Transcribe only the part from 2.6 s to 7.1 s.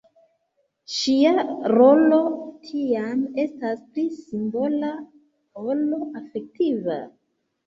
tiam estas pli simbola ol efektiva.